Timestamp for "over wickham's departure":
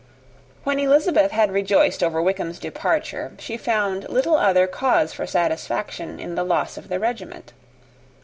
2.01-3.33